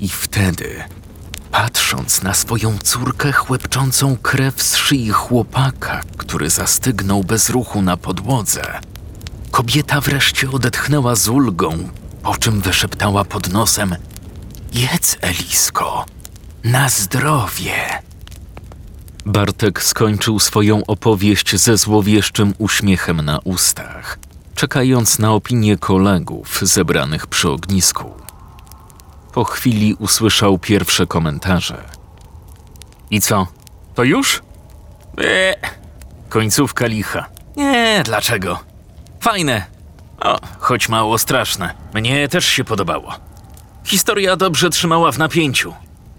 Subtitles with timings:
[0.00, 0.84] I wtedy,
[1.50, 8.80] patrząc na swoją córkę chłepczącą krew z szyi chłopaka, który zastygnął bez ruchu na podłodze,
[9.50, 11.88] kobieta wreszcie odetchnęła z ulgą,
[12.22, 13.96] po czym wyszeptała pod nosem:
[14.72, 16.04] Jedz, Elisko,
[16.64, 17.74] na zdrowie.
[19.26, 24.18] Bartek skończył swoją opowieść ze złowieszczym uśmiechem na ustach,
[24.54, 28.29] czekając na opinię kolegów zebranych przy ognisku.
[29.32, 31.84] Po chwili usłyszał pierwsze komentarze.
[33.10, 33.46] I co?
[33.94, 34.42] To już?
[35.18, 35.54] Eee,
[36.28, 37.26] końcówka licha.
[37.56, 38.58] Nie, dlaczego?
[39.20, 39.66] Fajne.
[40.20, 41.74] O, choć mało straszne.
[41.94, 43.14] Mnie też się podobało.
[43.84, 45.74] Historia dobrze trzymała w napięciu.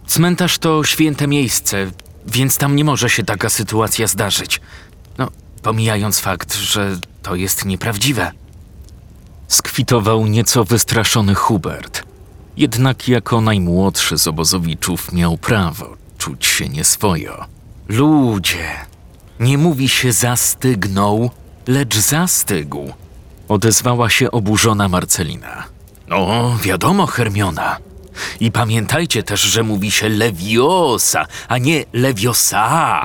[0.07, 1.91] Cmentarz to święte miejsce,
[2.25, 4.61] więc tam nie może się taka sytuacja zdarzyć.
[5.17, 5.27] No,
[5.63, 8.31] pomijając fakt, że to jest nieprawdziwe.
[9.47, 12.10] Skwitował nieco wystraszony Hubert.
[12.57, 17.45] Jednak jako najmłodszy z obozowiczów miał prawo czuć się nieswojo.
[17.87, 18.69] Ludzie,
[19.39, 21.31] nie mówi się zastygnął,
[21.67, 22.93] lecz zastygł.
[23.47, 25.63] Odezwała się oburzona Marcelina.
[26.07, 27.77] No, wiadomo, Hermiona.
[28.39, 33.01] I pamiętajcie też, że mówi się Leviosa, a nie Leviosa.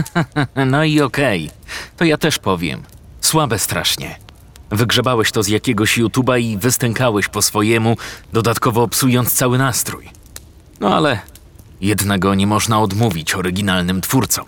[0.66, 1.50] no i okej,
[1.96, 2.82] to ja też powiem.
[3.20, 4.18] Słabe strasznie.
[4.70, 7.96] Wygrzebałeś to z jakiegoś YouTube'a i wystękałeś po swojemu,
[8.32, 10.08] dodatkowo psując cały nastrój.
[10.80, 11.18] No ale
[11.80, 14.44] jednego nie można odmówić oryginalnym twórcom.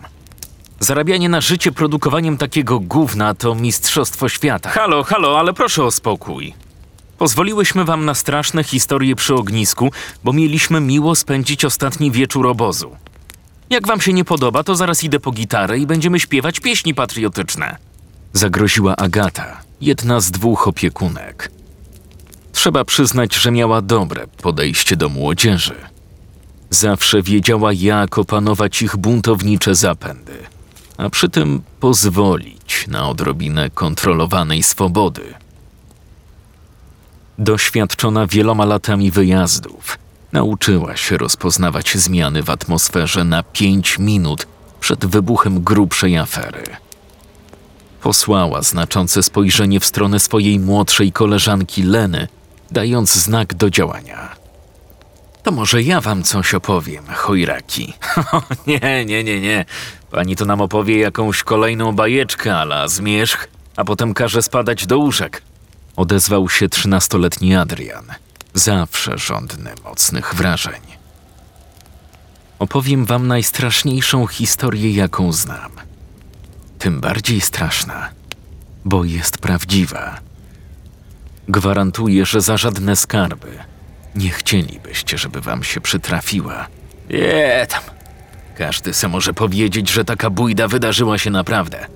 [0.81, 4.71] Zarabianie na życie produkowaniem takiego gówna to mistrzostwo świata.
[4.71, 6.55] Halo, halo, ale proszę o spokój.
[7.19, 9.93] Pozwoliłyśmy wam na straszne historie przy ognisku,
[10.25, 12.97] bo mieliśmy miło spędzić ostatni wieczór obozu.
[13.71, 17.77] Jak wam się nie podoba, to zaraz idę po gitarę i będziemy śpiewać pieśni patriotyczne.
[18.33, 21.51] Zagroziła Agata, jedna z dwóch opiekunek.
[22.53, 25.75] Trzeba przyznać, że miała dobre podejście do młodzieży.
[26.71, 30.39] Zawsze wiedziała, jak opanować ich buntownicze zapędy,
[30.97, 35.35] a przy tym pozwolić na odrobinę kontrolowanej swobody.
[37.39, 39.99] Doświadczona wieloma latami wyjazdów,
[40.33, 44.47] nauczyła się rozpoznawać zmiany w atmosferze na pięć minut
[44.81, 46.65] przed wybuchem grubszej afery.
[48.03, 52.29] Posłała znaczące spojrzenie w stronę swojej młodszej koleżanki Leny,
[52.71, 54.37] dając znak do działania.
[55.43, 57.93] To może ja wam coś opowiem, chojraki.
[58.67, 59.65] nie, nie, nie, nie.
[60.11, 65.43] Pani to nam opowie jakąś kolejną bajeczkę ala zmierzch, a potem każe spadać do łóżek.
[65.97, 68.05] Odezwał się trzynastoletni Adrian,
[68.55, 70.81] zawsze żądny mocnych wrażeń.
[72.59, 75.92] Opowiem wam najstraszniejszą historię, jaką znam.
[76.83, 78.09] Tym bardziej straszna,
[78.85, 80.21] bo jest prawdziwa.
[81.49, 83.59] Gwarantuję, że za żadne skarby
[84.15, 86.67] nie chcielibyście, żeby wam się przytrafiła.
[87.11, 87.83] Nie tam.
[88.59, 91.87] Każdy se może powiedzieć, że taka bójda wydarzyła się naprawdę.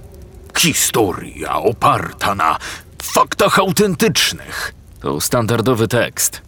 [0.58, 2.58] Historia oparta na
[3.02, 4.74] faktach autentycznych.
[5.00, 6.42] To standardowy tekst.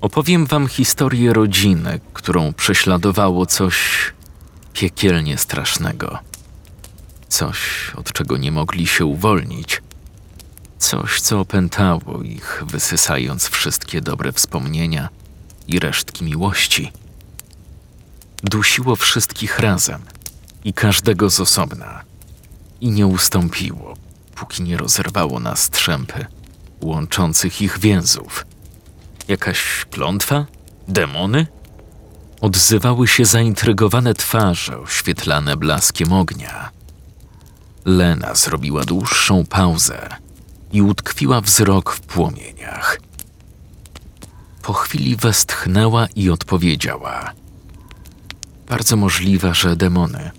[0.00, 3.76] Opowiem wam historię rodziny, którą prześladowało coś
[4.72, 6.27] piekielnie strasznego.
[7.28, 9.82] Coś, od czego nie mogli się uwolnić.
[10.78, 15.08] Coś, co opętało ich, wysysając wszystkie dobre wspomnienia
[15.66, 16.92] i resztki miłości.
[18.42, 20.02] Dusiło wszystkich razem
[20.64, 22.02] i każdego z osobna.
[22.80, 23.96] I nie ustąpiło,
[24.34, 26.26] póki nie rozerwało na strzępy,
[26.80, 28.46] łączących ich więzów.
[29.28, 30.46] Jakaś klątwa?
[30.88, 31.46] Demony?
[32.40, 36.77] Odzywały się zaintrygowane twarze, oświetlane blaskiem ognia.
[37.88, 40.08] Lena zrobiła dłuższą pauzę
[40.72, 43.00] i utkwiła wzrok w płomieniach.
[44.62, 47.32] Po chwili westchnęła i odpowiedziała:
[48.68, 50.30] Bardzo możliwe, że demony.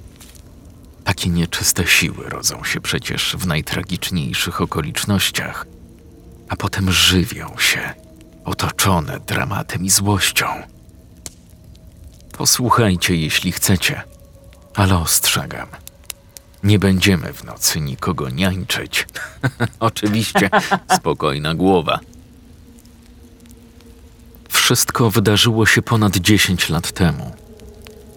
[1.04, 5.66] Takie nieczyste siły rodzą się przecież w najtragiczniejszych okolicznościach,
[6.50, 7.94] a potem żywią się,
[8.46, 10.46] otoczone dramatem i złością.
[12.32, 14.02] Posłuchajcie, jeśli chcecie,
[14.76, 15.68] ale ostrzegam.
[16.64, 19.08] Nie będziemy w nocy nikogo niańczyć.
[19.80, 20.50] Oczywiście,
[20.96, 22.00] spokojna głowa.
[24.50, 27.32] Wszystko wydarzyło się ponad 10 lat temu.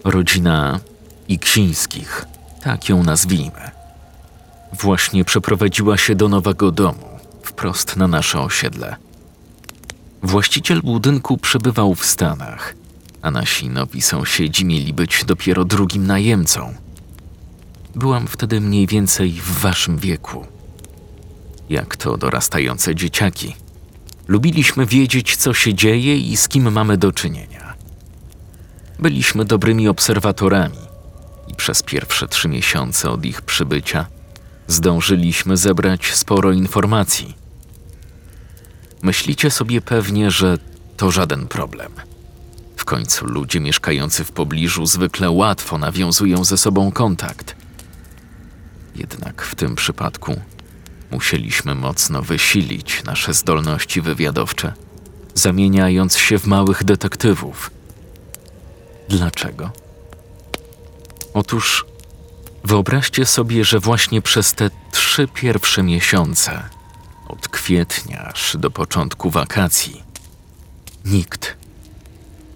[0.03, 0.79] Rodzina
[1.27, 2.25] Iksińskich,
[2.61, 3.71] tak ją nazwijmy,
[4.73, 8.95] właśnie przeprowadziła się do nowego domu, wprost na nasze osiedle.
[10.23, 12.73] Właściciel budynku przebywał w Stanach,
[13.21, 16.73] a nasi nowi sąsiedzi mieli być dopiero drugim najemcą–
[17.95, 20.45] Byłam wtedy mniej więcej w waszym wieku.
[21.69, 23.55] Jak to dorastające dzieciaki.
[24.27, 27.73] Lubiliśmy wiedzieć, co się dzieje i z kim mamy do czynienia.
[28.99, 30.77] Byliśmy dobrymi obserwatorami
[31.47, 34.05] i przez pierwsze trzy miesiące od ich przybycia
[34.67, 37.35] zdążyliśmy zebrać sporo informacji.
[39.01, 40.57] Myślicie sobie pewnie, że
[40.97, 41.91] to żaden problem.
[42.75, 47.62] W końcu ludzie mieszkający w pobliżu zwykle łatwo nawiązują ze sobą kontakt.
[48.95, 50.41] Jednak w tym przypadku
[51.11, 54.73] musieliśmy mocno wysilić nasze zdolności wywiadowcze,
[55.35, 57.71] zamieniając się w małych detektywów.
[59.09, 59.71] Dlaczego?
[61.33, 61.85] Otóż
[62.63, 66.63] wyobraźcie sobie, że właśnie przez te trzy pierwsze miesiące,
[67.27, 70.03] od kwietnia aż do początku wakacji,
[71.05, 71.57] nikt,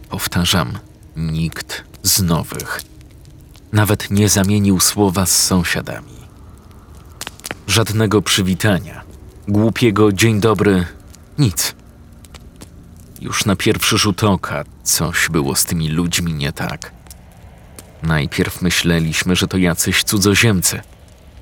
[0.09, 0.79] powtarzam,
[1.15, 2.81] nikt z nowych,
[3.71, 6.16] nawet nie zamienił słowa z sąsiadami.
[7.67, 9.03] Żadnego przywitania,
[9.47, 10.85] głupiego dzień dobry,
[11.37, 11.75] nic.
[13.21, 16.91] Już na pierwszy rzut oka coś było z tymi ludźmi nie tak.
[18.03, 20.81] Najpierw myśleliśmy, że to jacyś cudzoziemcy,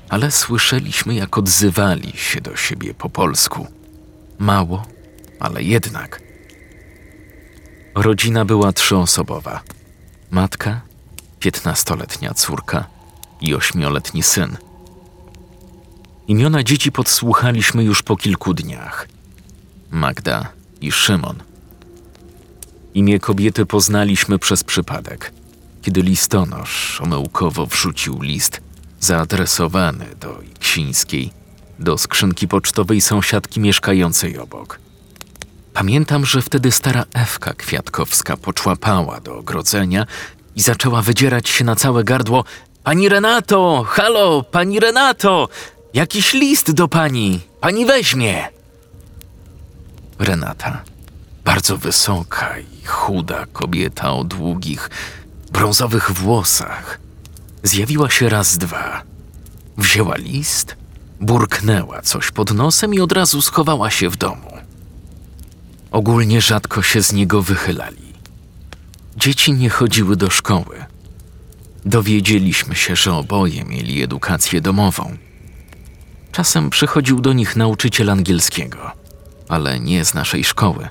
[0.10, 3.68] ale słyszeliśmy, jak odzywali się do siebie po polsku.
[4.40, 4.86] Mało,
[5.40, 6.22] ale jednak.
[7.96, 9.62] Rodzina była trzyosobowa:
[10.32, 10.82] matka,
[11.40, 12.86] piętnastoletnia córka
[13.42, 14.58] i ośmioletni syn.
[16.28, 19.08] Imiona dzieci podsłuchaliśmy już po kilku dniach.
[19.92, 20.48] Magda
[20.82, 21.36] i Szymon.
[22.94, 25.32] Imię kobiety poznaliśmy przez przypadek,
[25.82, 28.62] kiedy listonosz omyłkowo wrzucił list
[29.00, 31.32] zaadresowany do Iksińskiej,
[31.80, 34.80] do skrzynki pocztowej sąsiadki mieszkającej obok.
[35.74, 40.06] Pamiętam, że wtedy stara Ewka Kwiatkowska poczłapała do ogrodzenia
[40.56, 42.44] i zaczęła wydzierać się na całe gardło.
[42.84, 43.84] Pani Renato!
[43.88, 45.50] Halo, pani Renato!
[45.96, 47.40] Jakiś list do pani!
[47.62, 48.48] Pani weźmie!
[50.20, 50.84] Renata,
[51.46, 54.90] bardzo wysoka i chuda kobieta o długich,
[55.52, 57.00] brązowych włosach,
[57.64, 59.04] zjawiła się raz dwa.
[59.78, 60.76] Wzięła list,
[61.22, 64.52] burknęła coś pod nosem i od razu schowała się w domu.
[65.92, 68.14] Ogólnie rzadko się z niego wychylali.
[69.18, 70.86] Dzieci nie chodziły do szkoły.
[71.86, 75.18] Dowiedzieliśmy się, że oboje mieli edukację domową.
[76.36, 78.92] Czasem przychodził do nich nauczyciel angielskiego,
[79.50, 80.88] ale nie z naszej szkoły.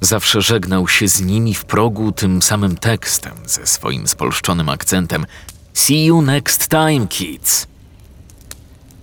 [0.00, 5.26] Zawsze żegnał się z nimi w progu tym samym tekstem ze swoim spolszczonym akcentem
[5.74, 7.66] See you next time, kids.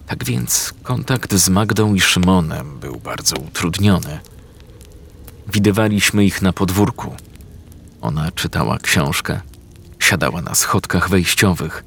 [0.08, 4.20] Tak więc kontakt z Magdą i Szymonem był bardzo utrudniony.
[5.48, 7.16] Widywaliśmy ich na podwórku.
[8.02, 9.42] Ona czytała książkę,
[10.00, 11.84] siadała na schodkach wejściowych,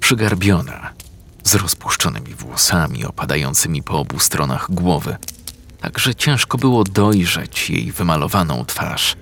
[0.00, 0.97] przygarbiona,
[1.48, 5.16] z rozpuszczonymi włosami opadającymi po obu stronach głowy,
[5.80, 9.16] tak że ciężko było dojrzeć jej wymalowaną twarz.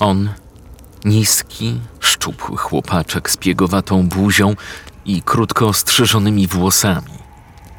[0.00, 0.30] On,
[1.04, 4.54] niski, szczupły chłopaczek z piegowatą buzią
[5.04, 7.18] i krótko ostrzyżonymi włosami,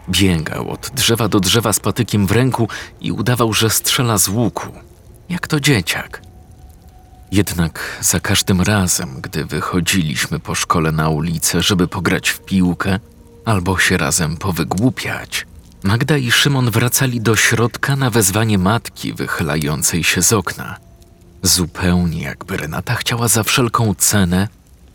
[0.09, 2.67] biegał od drzewa do drzewa z patykiem w ręku
[3.01, 4.67] i udawał, że strzela z łuku,
[5.29, 6.21] jak to dzieciak.
[7.31, 12.99] Jednak za każdym razem, gdy wychodziliśmy po szkole na ulicę, żeby pograć w piłkę
[13.45, 15.45] albo się razem powygłupiać,
[15.83, 20.77] Magda i Szymon wracali do środka na wezwanie matki wychylającej się z okna.
[21.41, 24.47] Zupełnie jakby Renata chciała za wszelką cenę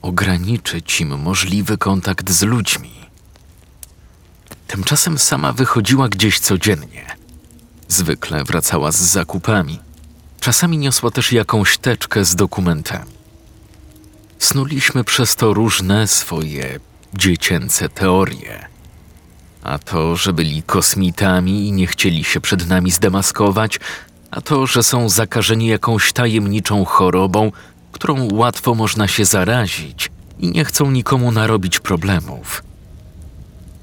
[0.03, 2.93] ograniczyć im możliwy kontakt z ludźmi.
[4.67, 7.07] Tymczasem sama wychodziła gdzieś codziennie.
[7.89, 9.79] Zwykle wracała z zakupami.
[10.41, 13.13] Czasami niosła też jakąś teczkę z dokumentami.
[14.39, 16.81] Snuliśmy przez to różne swoje
[17.15, 18.69] dziecięce teorie.
[19.63, 23.81] A to, że byli kosmitami i nie chcieli się przed nami zdemaskować,
[24.31, 27.53] a to, że są zakażeni jakąś tajemniczą chorobą,
[27.93, 32.63] którą łatwo można się zarazić i nie chcą nikomu narobić problemów.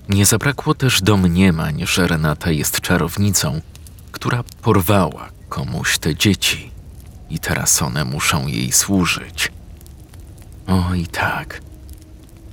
[0.10, 3.62] Nie zabrakło też domniemań, że Renata jest czarownicą,
[4.12, 6.72] która porwała komuś te dzieci
[7.30, 9.52] i teraz one muszą jej służyć.
[10.68, 11.62] O i tak.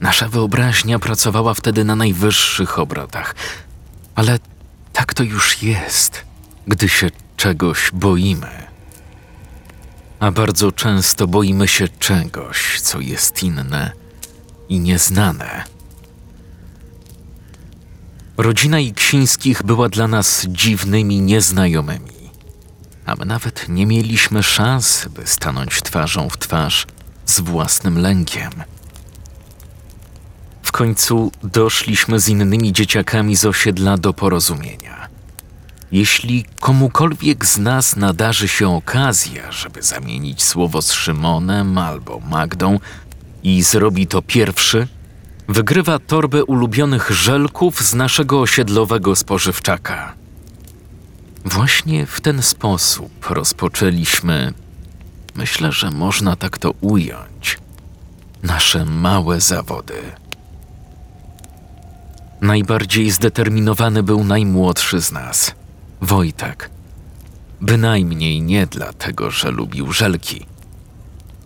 [0.03, 3.35] Nasza wyobraźnia pracowała wtedy na najwyższych obrotach,
[4.15, 4.39] ale
[4.93, 6.25] tak to już jest,
[6.67, 8.67] gdy się czegoś boimy.
[10.21, 13.93] A bardzo często boimy się czegoś, co jest inne
[14.69, 15.65] i nieznane.
[18.37, 22.31] Rodzina Iksińskich była dla nas dziwnymi nieznajomymi,
[23.07, 26.87] a my nawet nie mieliśmy szans, by stanąć twarzą w twarz
[27.27, 28.51] z własnym lękiem.
[30.73, 35.09] W końcu doszliśmy z innymi dzieciakami z osiedla do porozumienia.
[35.93, 42.81] Jeśli komukolwiek z nas nadarzy się okazja, żeby zamienić słowo z Szymonem albo Magdą
[43.43, 44.89] i zrobi to pierwszy,
[45.49, 50.15] wygrywa torbę ulubionych żelków z naszego osiedlowego spożywczaka.
[51.45, 54.53] Właśnie w ten sposób rozpoczęliśmy,
[55.35, 57.59] myślę, że można tak to ująć,
[58.43, 60.22] nasze małe zawody.
[62.43, 65.55] Najbardziej zdeterminowany był najmłodszy z nas,
[66.01, 66.71] Wojtek.
[67.61, 70.47] Bynajmniej nie dlatego, że lubił żelki.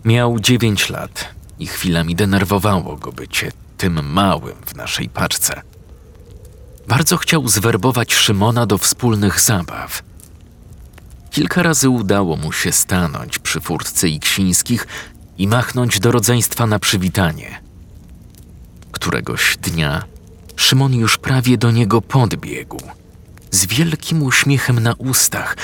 [0.05, 5.61] Miał dziewięć lat i chwilami denerwowało go bycie tym małym w naszej paczce.
[6.87, 10.03] Bardzo chciał zwerbować Szymona do wspólnych zabaw.
[11.31, 14.87] Kilka razy udało mu się stanąć przy furtce Iksińskich
[15.37, 17.61] i machnąć do rodzeństwa na przywitanie.
[18.91, 20.16] Któregoś dnia
[20.57, 22.81] Szymon już prawie do niego podbiegł,
[23.51, 25.55] z wielkim uśmiechem na ustach,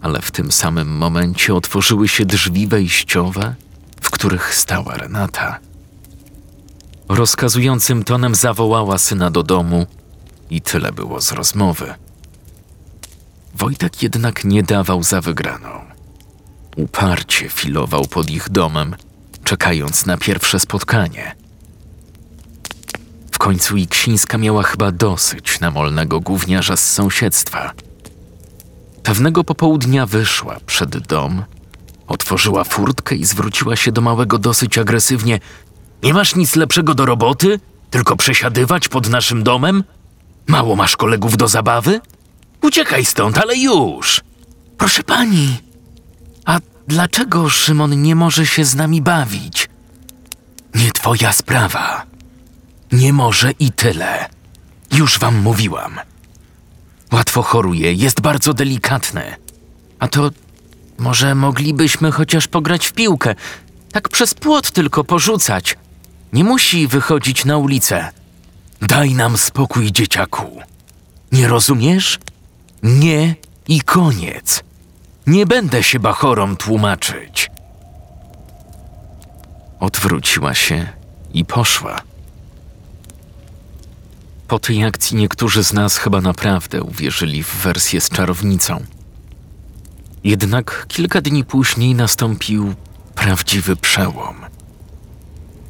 [0.00, 3.54] ale w tym samym momencie otworzyły się drzwi wejściowe,
[4.00, 5.58] w których stała Renata.
[7.08, 9.86] Rozkazującym tonem zawołała syna do domu
[10.50, 11.94] i tyle było z rozmowy.
[13.54, 15.80] Wojtek jednak nie dawał za wygraną.
[16.76, 18.96] Uparcie filował pod ich domem,
[19.44, 21.39] czekając na pierwsze spotkanie.
[23.40, 27.72] Końcu Iksińska miała chyba dosyć namolnego gówniarza z sąsiedztwa.
[29.02, 31.44] Pewnego popołudnia wyszła przed dom,
[32.06, 35.40] otworzyła furtkę i zwróciła się do małego dosyć agresywnie.
[36.02, 37.60] Nie masz nic lepszego do roboty?
[37.90, 39.84] Tylko przesiadywać pod naszym domem?
[40.46, 42.00] Mało masz kolegów do zabawy?
[42.62, 44.20] Uciekaj stąd, ale już!
[44.78, 45.56] Proszę pani,
[46.44, 49.68] a dlaczego Szymon nie może się z nami bawić?
[50.74, 52.09] Nie twoja sprawa.
[52.92, 54.28] Nie może i tyle.
[54.92, 56.00] Już wam mówiłam.
[57.12, 59.22] Łatwo choruje, jest bardzo delikatny.
[59.98, 60.30] A to
[60.98, 63.34] może moglibyśmy chociaż pograć w piłkę.
[63.92, 65.76] Tak przez płot tylko porzucać.
[66.32, 68.08] Nie musi wychodzić na ulicę.
[68.80, 70.60] Daj nam spokój, dzieciaku.
[71.32, 72.18] Nie rozumiesz?
[72.82, 73.34] Nie
[73.68, 74.64] i koniec.
[75.26, 77.50] Nie będę się bachorom tłumaczyć.
[79.80, 80.86] Odwróciła się
[81.34, 82.09] i poszła.
[84.50, 88.84] Po tej akcji niektórzy z nas chyba naprawdę uwierzyli w wersję z czarownicą.
[90.24, 92.74] Jednak kilka dni później nastąpił
[93.14, 94.36] prawdziwy przełom.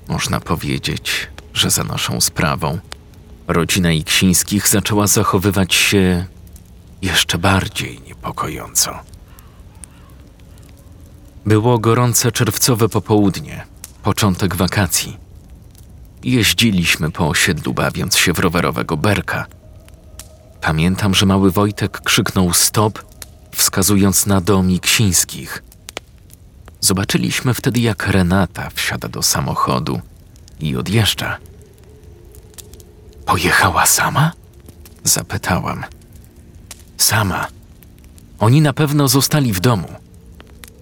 [0.08, 2.78] Można powiedzieć, że za naszą sprawą
[3.48, 6.26] rodzina Iksińskich zaczęła zachowywać się
[7.02, 8.98] jeszcze bardziej niepokojąco.
[11.46, 13.66] Było gorące czerwcowe popołudnie,
[14.02, 15.19] początek wakacji.
[16.24, 19.46] Jeździliśmy po osiedlu, bawiąc się w rowerowego berka.
[20.60, 23.04] Pamiętam, że mały Wojtek krzyknął stop,
[23.56, 25.62] wskazując na dom Iksińskich.
[26.80, 30.00] Zobaczyliśmy wtedy, jak Renata wsiada do samochodu
[30.60, 31.38] i odjeżdża.
[33.26, 34.32] Pojechała sama?
[35.04, 35.84] Zapytałam.
[36.96, 37.46] Sama.
[38.38, 39.88] Oni na pewno zostali w domu.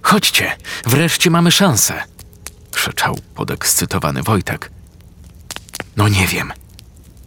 [0.03, 2.03] Chodźcie, wreszcie mamy szansę!
[2.71, 4.71] krzyczał podekscytowany Wojtek.
[5.99, 6.53] No nie wiem.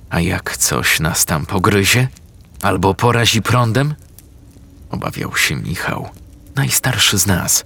[0.10, 2.08] A jak coś nas tam pogryzie?
[2.62, 3.96] Albo porazi prądem?
[4.90, 6.10] Obawiał się Michał,
[6.56, 7.66] najstarszy z nas.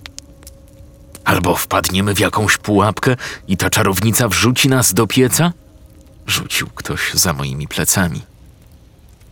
[1.26, 3.16] Albo wpadniemy w jakąś pułapkę
[3.48, 5.54] i ta czarownica wrzuci nas do pieca?
[6.28, 8.22] Rzucił ktoś za moimi plecami.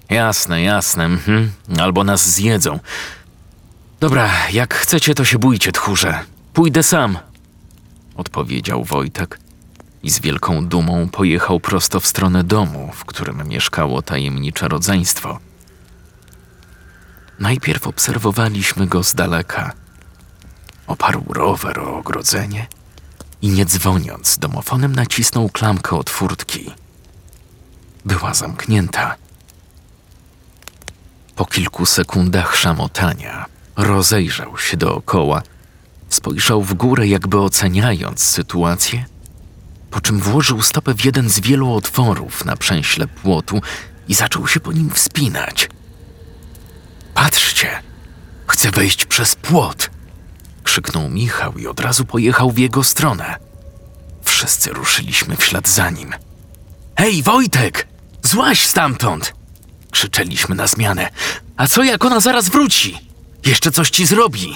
[0.10, 1.52] Jasne, jasne, mhm.
[1.80, 2.80] albo nas zjedzą.
[4.00, 6.20] Dobra, jak chcecie, to się bójcie, tchórze.
[6.54, 7.18] Pójdę sam,
[8.16, 9.43] odpowiedział Wojtek
[10.04, 15.40] i z wielką dumą pojechał prosto w stronę domu, w którym mieszkało tajemnicze rodzeństwo.
[17.40, 19.74] Najpierw obserwowaliśmy go z daleka.
[20.88, 22.68] Oparł rower o ogrodzenie
[23.42, 26.72] i nie dzwoniąc, domofonem nacisnął klamkę od furtki.
[28.06, 29.16] Była zamknięta.
[31.36, 33.46] Po kilku sekundach szamotania
[33.76, 35.42] rozejrzał się dookoła,
[36.10, 39.06] spojrzał w górę, jakby oceniając sytuację,
[39.94, 43.62] po czym włożył stopę w jeden z wielu otworów na przęśle płotu
[44.08, 45.70] i zaczął się po nim wspinać.
[47.14, 47.70] Patrzcie,
[48.48, 49.90] chcę wejść przez płot!
[50.64, 53.36] krzyknął Michał i od razu pojechał w jego stronę.
[54.24, 56.14] Wszyscy ruszyliśmy w ślad za nim.
[56.98, 57.88] Hej, Wojtek!
[58.24, 59.34] Złaź stamtąd!
[59.92, 61.10] krzyczeliśmy na zmianę.
[61.58, 62.98] A co jak ona zaraz wróci?
[63.46, 64.56] Jeszcze coś ci zrobi.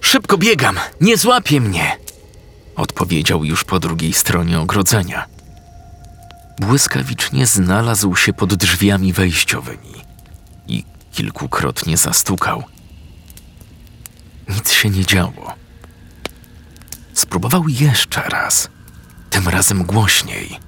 [0.00, 2.05] Szybko biegam, nie złapie mnie!
[2.76, 5.26] Odpowiedział już po drugiej stronie ogrodzenia.
[6.58, 9.94] Błyskawicznie znalazł się pod drzwiami wejściowymi
[10.68, 10.84] i
[11.16, 12.62] Kilkukrotnie zastukał.
[14.48, 15.54] Nic się nie działo.
[17.14, 18.68] Spróbował jeszcze raz,
[19.30, 20.58] tym razem głośniej.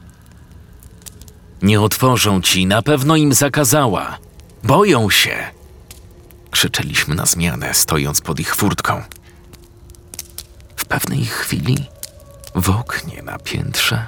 [1.63, 4.19] Nie otworzą ci, na pewno im zakazała.
[4.65, 5.37] Boją się.
[6.51, 9.03] Krzyczeliśmy na zmianę, stojąc pod ich furtką.
[10.77, 11.77] W pewnej chwili
[12.55, 14.07] w oknie na piętrze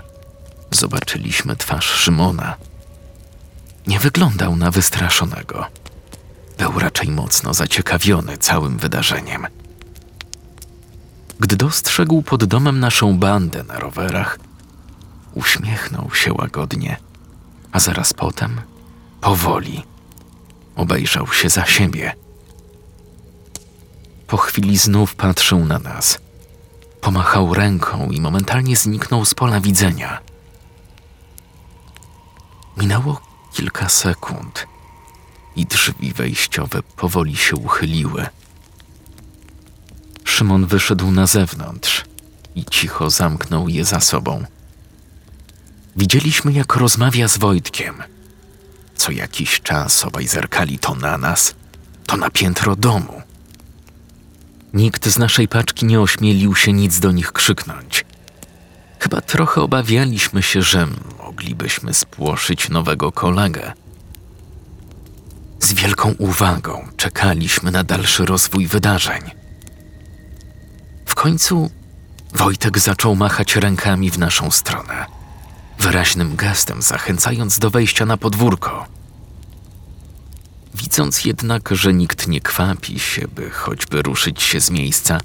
[0.71, 2.57] zobaczyliśmy twarz Szymona.
[3.87, 5.67] Nie wyglądał na wystraszonego.
[6.59, 9.47] Był raczej mocno zaciekawiony całym wydarzeniem.
[11.41, 14.39] Gdy dostrzegł pod domem naszą bandę na rowerach,
[15.35, 16.97] uśmiechnął się łagodnie,
[17.73, 18.61] a zaraz potem,
[19.21, 19.83] powoli,
[20.77, 22.15] obejrzał się za siebie.
[24.27, 26.19] Po chwili znów patrzył na nas.
[27.01, 30.19] Pomachał ręką i momentalnie zniknął z pola widzenia.
[32.77, 33.21] Minęło
[33.53, 34.67] kilka sekund
[35.57, 38.27] i drzwi wejściowe powoli się uchyliły.
[40.25, 42.05] Szymon wyszedł na zewnątrz
[42.55, 44.45] i cicho zamknął je za sobą.
[45.97, 48.03] Widzieliśmy, jak rozmawia z Wojtkiem.
[48.97, 51.55] Co jakiś czas obaj zerkali to na nas,
[52.07, 53.20] to na piętro domu.
[54.75, 58.05] Nikt z naszej paczki nie ośmielił się nic do nich krzyknąć.
[58.99, 60.87] Chyba trochę obawialiśmy się, że
[61.19, 63.73] moglibyśmy spłoszyć nowego kolegę.
[65.61, 69.23] Z wielką uwagą czekaliśmy na dalszy rozwój wydarzeń.
[71.07, 71.71] W końcu
[72.35, 75.07] Wojtek zaczął machać rękami w naszą stronę,
[75.79, 79.00] wyraźnym gestem zachęcając do wejścia na podwórko.
[80.75, 85.21] Widząc jednak, że nikt nie kwapi się, by choćby ruszyć się z miejsca,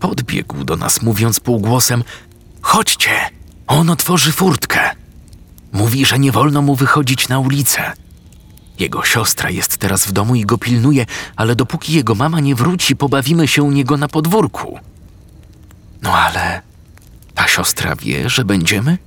[0.00, 2.04] podbiegł do nas, mówiąc półgłosem:
[2.60, 3.10] Chodźcie,
[3.66, 4.90] on otworzy furtkę.
[5.72, 7.92] Mówi, że nie wolno mu wychodzić na ulicę.
[8.78, 12.96] Jego siostra jest teraz w domu i go pilnuje, ale dopóki jego mama nie wróci,
[12.96, 14.78] pobawimy się u niego na podwórku.
[16.02, 16.62] No ale
[17.34, 18.98] ta siostra wie, że będziemy?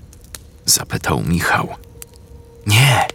[0.66, 1.68] Zapytał Michał.
[2.68, 3.08] Nie,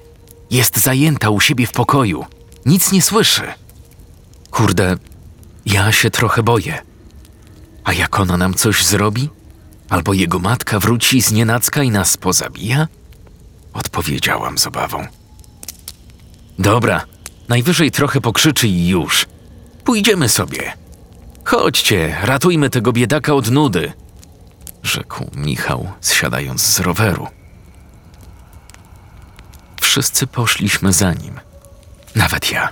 [0.50, 2.26] jest zajęta u siebie w pokoju.
[2.66, 3.42] Nic nie słyszy.
[4.50, 4.96] Kurde,
[5.66, 6.78] ja się trochę boję.
[7.84, 9.28] A jak ona nam coś zrobi?
[9.88, 12.88] Albo jego matka wróci z nienacka i nas pozabija?
[13.72, 15.06] Odpowiedziałam z obawą.
[16.58, 17.04] Dobra,
[17.48, 19.26] najwyżej trochę pokrzyczy i już.
[19.84, 20.72] Pójdziemy sobie.
[21.44, 23.92] Chodźcie, ratujmy tego biedaka od nudy,
[24.82, 27.26] rzekł Michał, zsiadając z roweru.
[29.90, 31.40] Wszyscy poszliśmy za nim.
[32.14, 32.68] Nawet ja.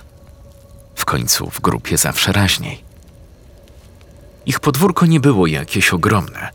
[0.95, 2.83] W końcu w grupie zawsze raźniej.
[4.45, 6.49] Ich podwórko nie było jakieś ogromne,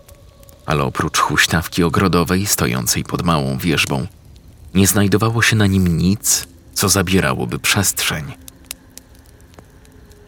[0.66, 4.06] ale oprócz huśtawki ogrodowej stojącej pod małą wieżbą,
[4.74, 8.32] nie znajdowało się na nim nic, co zabierałoby przestrzeń.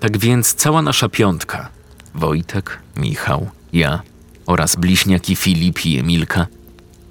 [0.00, 1.68] Tak więc cała nasza piątka
[2.14, 4.02] Wojtek, Michał, ja
[4.46, 6.46] oraz bliźniaki Filip i Emilka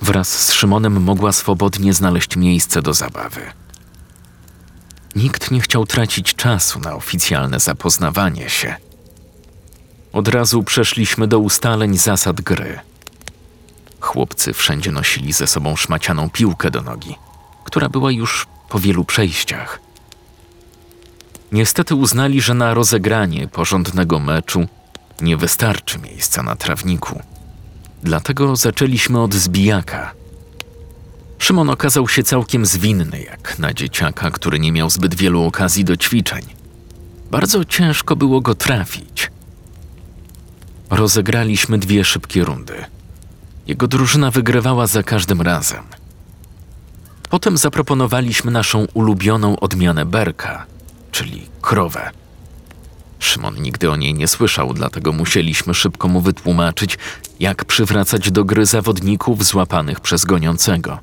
[0.02, 3.42] wraz z Szymonem mogła swobodnie znaleźć miejsce do zabawy.
[5.16, 8.76] Nikt nie chciał tracić czasu na oficjalne zapoznawanie się.
[10.14, 12.80] Od razu przeszliśmy do ustaleń zasad gry.
[14.00, 17.16] Chłopcy wszędzie nosili ze sobą szmacianą piłkę do nogi,
[17.64, 19.80] która była już po wielu przejściach.
[21.52, 24.68] Niestety uznali, że na rozegranie porządnego meczu
[25.22, 27.22] nie wystarczy miejsca na trawniku.
[28.06, 30.14] Dlatego zaczęliśmy od zbijaka.
[31.38, 35.98] Szymon okazał się całkiem zwinny, jak na dzieciaka, który nie miał zbyt wielu okazji do
[35.98, 36.44] ćwiczeń.
[37.32, 39.32] Bardzo ciężko było go trafić.
[40.90, 42.86] Rozegraliśmy dwie szybkie rundy.
[43.68, 45.84] Jego drużyna wygrywała za każdym razem.
[47.30, 50.66] Potem zaproponowaliśmy naszą ulubioną odmianę berka,
[51.12, 52.12] czyli krowę.
[53.20, 56.98] Szymon nigdy o niej nie słyszał, dlatego musieliśmy szybko mu wytłumaczyć,
[57.40, 61.00] jak przywracać do gry zawodników złapanych przez goniącego.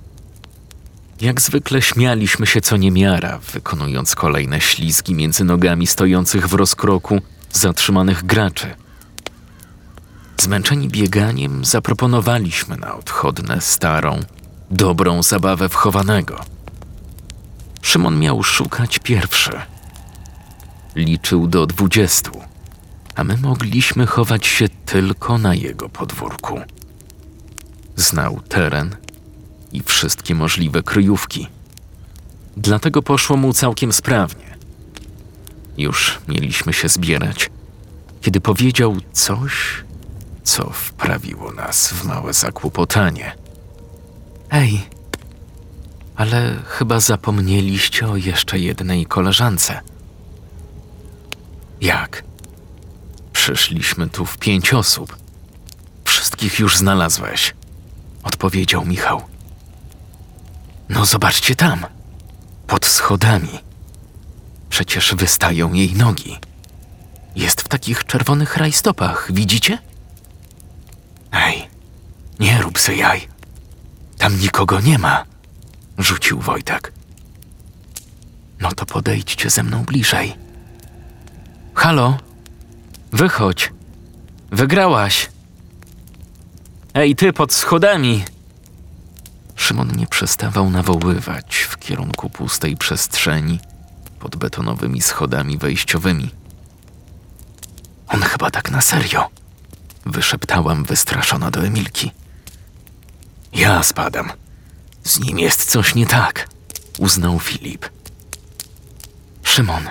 [1.20, 7.20] Jak zwykle śmialiśmy się co niemiara, wykonując kolejne ślizgi między nogami stojących w rozkroku
[7.52, 8.74] zatrzymanych graczy.
[10.40, 14.20] Zmęczeni bieganiem zaproponowaliśmy na odchodne starą,
[14.70, 16.40] dobrą zabawę wchowanego.
[17.82, 19.52] Szymon miał szukać pierwszy.
[20.96, 22.40] Liczył do dwudziestu,
[23.14, 26.60] a my mogliśmy chować się tylko na jego podwórku.
[27.96, 28.96] Znał teren
[29.72, 31.48] i wszystkie możliwe kryjówki.
[32.56, 34.56] Dlatego poszło mu całkiem sprawnie.
[35.78, 37.50] Już mieliśmy się zbierać,
[38.20, 39.52] kiedy powiedział coś,
[40.44, 43.36] co wprawiło nas w małe zakłopotanie.
[44.50, 44.80] Ej,
[46.16, 49.80] ale chyba zapomnieliście o jeszcze jednej koleżance.
[51.82, 52.24] Jak?
[53.32, 55.16] Przyszliśmy tu w pięć osób.
[56.04, 57.54] Wszystkich już znalazłeś,
[58.22, 59.22] odpowiedział Michał.
[60.88, 61.86] No zobaczcie tam,
[62.66, 63.58] pod schodami.
[64.70, 66.38] Przecież wystają jej nogi.
[67.36, 69.78] Jest w takich czerwonych rajstopach, widzicie?
[71.32, 71.68] Ej,
[72.40, 73.28] nie rób se jaj.
[74.18, 75.24] Tam nikogo nie ma,
[75.98, 76.92] rzucił Wojtek.
[78.60, 80.41] No to podejdźcie ze mną bliżej.
[81.74, 82.16] Halo?
[83.12, 83.72] Wychodź.
[84.50, 85.30] Wygrałaś.
[86.94, 88.24] Ej, ty pod schodami.
[89.56, 93.60] Szymon nie przestawał nawoływać w kierunku pustej przestrzeni
[94.20, 96.30] pod betonowymi schodami wejściowymi.
[98.08, 99.28] On chyba tak na serio.
[100.06, 102.10] Wyszeptałam wystraszona do Emilki.
[103.52, 104.32] Ja spadam.
[105.04, 106.48] Z nim jest coś nie tak,
[106.98, 107.88] uznał Filip.
[109.42, 109.88] Szymon,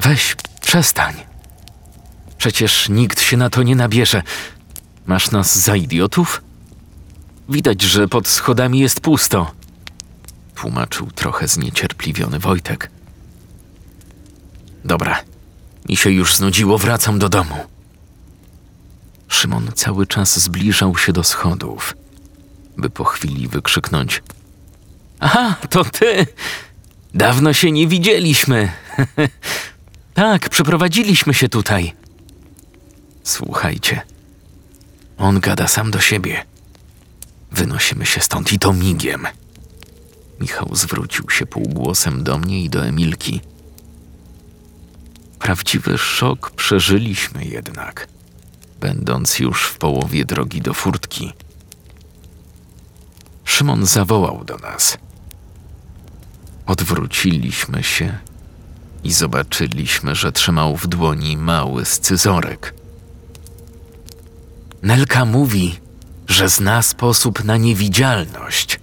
[0.00, 1.14] weź przestań.
[2.38, 4.22] Przecież nikt się na to nie nabierze.
[5.06, 6.42] Masz nas za idiotów?
[7.48, 9.50] Widać, że pod schodami jest pusto.
[10.54, 12.90] Tłumaczył trochę zniecierpliwiony Wojtek.
[14.84, 15.20] Dobra,
[15.88, 17.56] mi się już znudziło, wracam do domu.
[19.28, 21.96] Szymon cały czas zbliżał się do schodów,
[22.76, 24.22] by po chwili wykrzyknąć:
[25.20, 26.26] Aha, to ty!
[27.14, 28.72] Dawno się nie widzieliśmy.
[30.14, 31.92] tak, przeprowadziliśmy się tutaj.
[33.24, 34.02] Słuchajcie,
[35.18, 36.44] on gada sam do siebie.
[37.52, 39.26] Wynosimy się stąd i to migiem.
[40.40, 43.40] Michał zwrócił się półgłosem do mnie i do Emilki.
[45.38, 48.08] Prawdziwy szok przeżyliśmy jednak,
[48.80, 51.32] będąc już w połowie drogi do furtki.
[53.44, 54.98] Szymon zawołał do nas.
[56.66, 58.18] Odwróciliśmy się
[59.04, 62.74] i zobaczyliśmy, że trzymał w dłoni mały scyzorek.
[64.82, 65.78] Nelka mówi,
[66.28, 68.80] że zna sposób na niewidzialność.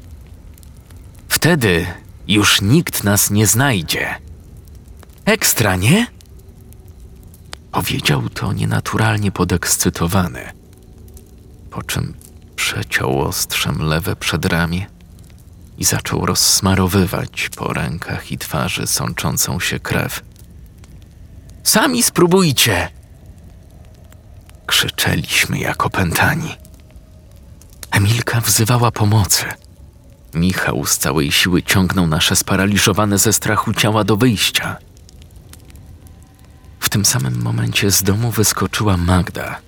[1.28, 1.86] Wtedy
[2.28, 4.16] już nikt nas nie znajdzie.
[5.26, 6.08] Ekstra, nie?
[7.72, 10.52] Powiedział to nienaturalnie podekscytowany,
[11.70, 12.14] po czym
[12.56, 14.86] przeciął ostrzem lewe przedramię
[15.82, 20.22] i zaczął rozsmarowywać po rękach i twarzy sączącą się krew.
[21.64, 22.90] Sami spróbujcie!
[24.66, 26.56] Krzyczeliśmy jak opętani.
[27.92, 29.46] Emilka wzywała pomocy.
[30.34, 34.78] Michał z całej siły ciągnął nasze sparaliżowane ze strachu ciała do wyjścia.
[36.80, 39.60] W tym samym momencie z domu wyskoczyła Magda,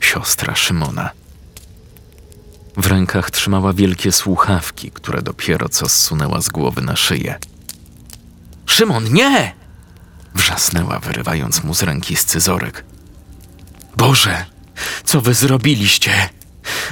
[0.00, 1.10] siostra Szymona.
[2.76, 7.38] W rękach trzymała wielkie słuchawki, które dopiero co zsunęła z głowy na szyję.
[8.66, 9.54] Szymon, nie!
[10.34, 12.84] Wrzasnęła, wyrywając mu z ręki scyzorek.
[13.96, 14.44] Boże,
[15.04, 16.10] co wy zrobiliście?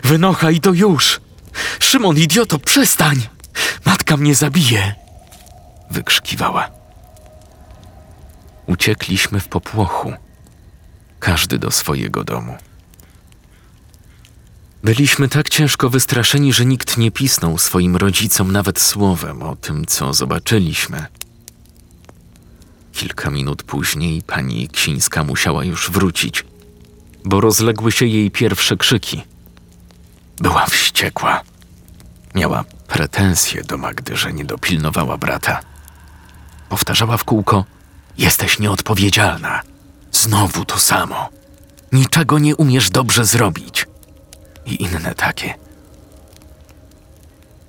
[0.05, 1.21] Wynocha i to już!
[1.79, 3.27] Szymon, idioto, przestań!
[3.85, 4.95] Matka mnie zabije!
[5.91, 6.71] Wykrzykiwała.
[8.67, 10.13] Uciekliśmy w popłochu,
[11.21, 12.57] każdy do swojego domu.
[14.85, 20.15] Byliśmy tak ciężko wystraszeni, że nikt nie pisnął swoim rodzicom nawet słowem o tym, co
[20.15, 21.07] zobaczyliśmy.
[22.93, 26.45] Kilka minut później pani Ksińska musiała już wrócić,
[27.25, 29.23] bo rozległy się jej pierwsze krzyki.
[30.39, 31.43] Była wściekła.
[32.35, 35.61] Miała pretensje do Magdy, że nie dopilnowała brata.
[36.69, 37.65] Powtarzała w kółko:
[38.19, 39.61] Jesteś nieodpowiedzialna.
[40.13, 41.29] Znowu to samo.
[41.93, 43.87] Niczego nie umiesz dobrze zrobić.
[44.67, 45.55] I inne takie.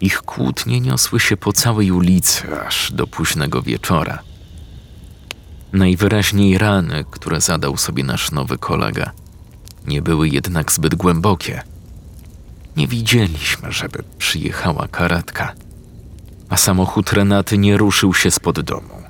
[0.01, 4.19] Ich kłótnie niosły się po całej ulicy aż do późnego wieczora.
[5.73, 9.12] Najwyraźniej rany, które zadał sobie nasz nowy kolega,
[9.88, 11.63] nie były jednak zbyt głębokie.
[12.77, 15.53] Nie widzieliśmy, żeby przyjechała karetka,
[16.49, 19.03] a samochód Renaty nie ruszył się spod domu.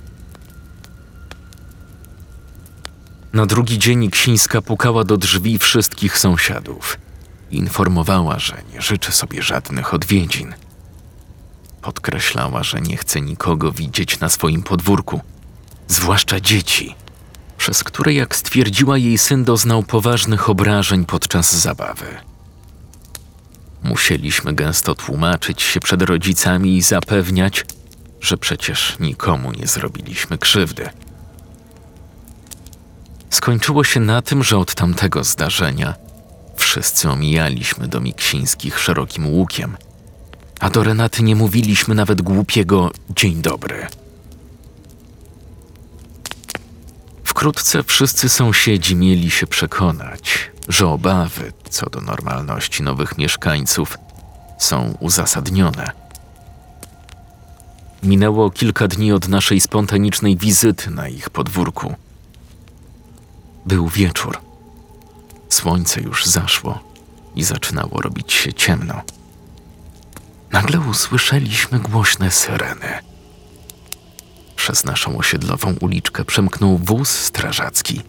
[3.33, 6.97] Na drugi dzień Ksińska pukała do drzwi wszystkich sąsiadów.
[7.53, 10.53] Informowała, że nie życzy sobie żadnych odwiedzin.
[11.81, 15.21] Podkreślała, że nie chce nikogo widzieć na swoim podwórku,
[15.87, 16.95] zwłaszcza dzieci,
[17.57, 22.05] przez które, jak stwierdziła, jej syn doznał poważnych obrażeń podczas zabawy.
[23.83, 27.65] Musieliśmy gęsto tłumaczyć się przed rodzicami i zapewniać,
[28.21, 30.89] że przecież nikomu nie zrobiliśmy krzywdy.
[33.29, 35.93] Skończyło się na tym, że od tamtego zdarzenia
[36.55, 39.77] wszyscy omijaliśmy do Miksińskich szerokim łukiem,
[40.59, 43.87] a do Renaty nie mówiliśmy nawet głupiego dzień dobry.
[47.23, 53.97] Wkrótce wszyscy sąsiedzi mieli się przekonać, że obawy co do normalności nowych mieszkańców
[54.59, 55.91] są uzasadnione.
[58.03, 61.95] Minęło kilka dni od naszej spontanicznej wizyty na ich podwórku.
[63.65, 64.52] Był wieczór.
[65.53, 66.79] Słońce już zaszło
[67.35, 69.01] i zaczynało robić się ciemno.
[70.51, 72.99] Nagle usłyszeliśmy głośne syreny.
[74.55, 78.01] Przez naszą osiedlową uliczkę przemknął wóz strażacki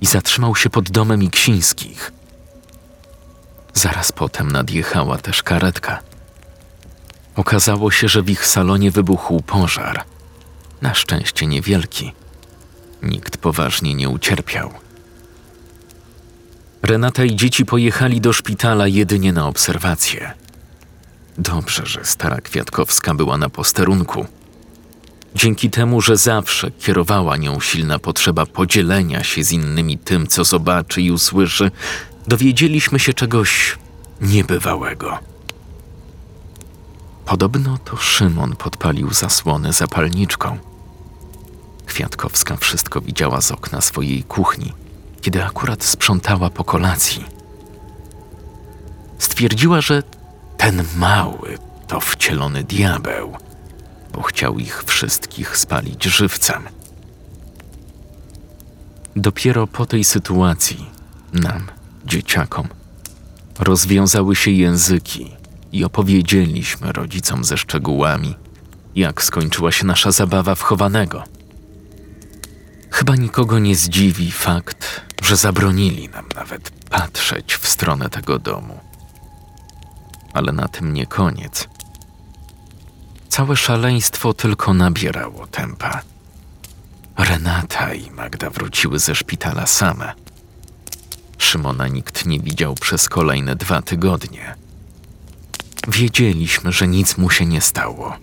[0.00, 2.12] i zatrzymał się pod domem Iksińskich.
[3.74, 6.02] Zaraz potem nadjechała też karetka.
[7.36, 10.04] Okazało się, że w ich salonie wybuchł pożar.
[10.82, 12.12] Na szczęście niewielki.
[13.02, 14.84] Nikt poważnie nie ucierpiał.
[16.84, 20.32] Renata i dzieci pojechali do szpitala jedynie na obserwację.
[21.38, 24.26] Dobrze, że stara Kwiatkowska była na posterunku.
[25.34, 31.02] Dzięki temu, że zawsze kierowała nią silna potrzeba podzielenia się z innymi tym, co zobaczy
[31.02, 31.70] i usłyszy,
[32.28, 33.78] dowiedzieliśmy się czegoś
[34.20, 35.18] niebywałego.
[37.26, 40.58] Podobno to Szymon podpalił zasłonę zapalniczką.
[41.86, 44.72] Kwiatkowska wszystko widziała z okna swojej kuchni,
[45.24, 47.24] kiedy akurat sprzątała po kolacji.
[49.18, 50.02] Stwierdziła, że
[50.56, 53.36] ten mały to wcielony diabeł,
[54.12, 56.62] bo chciał ich wszystkich spalić żywcem.
[59.16, 60.90] Dopiero po tej sytuacji
[61.32, 61.66] nam,
[62.06, 62.68] dzieciakom,
[63.58, 65.36] rozwiązały się języki
[65.72, 68.34] i opowiedzieliśmy rodzicom ze szczegółami,
[68.94, 71.24] jak skończyła się nasza zabawa w chowanego.
[72.90, 78.80] Chyba nikogo nie zdziwi fakt, że zabronili nam nawet patrzeć w stronę tego domu.
[80.32, 81.68] Ale na tym nie koniec.
[83.28, 86.02] Całe szaleństwo tylko nabierało tempa.
[87.18, 90.12] Renata i Magda wróciły ze szpitala same.
[91.38, 94.54] Szymona nikt nie widział przez kolejne dwa tygodnie.
[95.88, 98.16] Wiedzieliśmy, że nic mu się nie stało.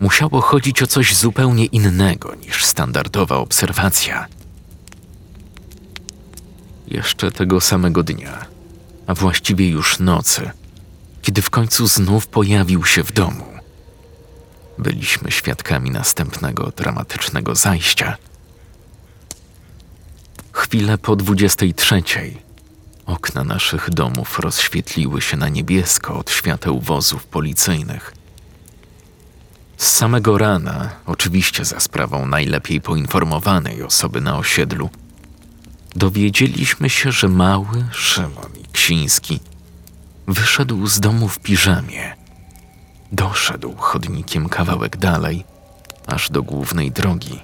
[0.00, 4.26] Musiało chodzić o coś zupełnie innego niż standardowa obserwacja.
[6.90, 8.46] Jeszcze tego samego dnia,
[9.06, 10.50] a właściwie już nocy,
[11.22, 13.44] kiedy w końcu znów pojawił się w domu,
[14.78, 18.16] byliśmy świadkami następnego dramatycznego zajścia.
[20.52, 22.48] Chwilę po dwudziestej trzeciej
[23.06, 28.14] okna naszych domów rozświetliły się na niebiesko od świateł wozów policyjnych.
[29.76, 34.90] Z samego rana, oczywiście za sprawą najlepiej poinformowanej osoby na osiedlu,
[35.98, 39.40] dowiedzieliśmy się, że mały Szymon Iksiński
[40.26, 42.16] wyszedł z domu w piżamie.
[43.12, 45.44] Doszedł chodnikiem kawałek dalej,
[46.06, 47.40] aż do głównej drogi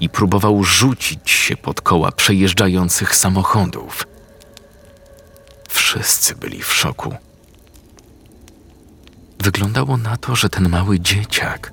[0.00, 4.06] i próbował rzucić się pod koła przejeżdżających samochodów.
[5.68, 7.14] Wszyscy byli w szoku.
[9.38, 11.72] Wyglądało na to, że ten mały dzieciak